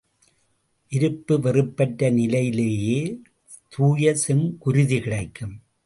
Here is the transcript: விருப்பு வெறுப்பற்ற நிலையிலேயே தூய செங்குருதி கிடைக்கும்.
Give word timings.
விருப்பு 0.91 1.39
வெறுப்பற்ற 1.39 2.09
நிலையிலேயே 2.09 3.21
தூய 3.67 4.15
செங்குருதி 4.27 5.01
கிடைக்கும். 5.01 5.55